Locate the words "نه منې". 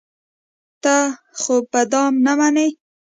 2.25-2.67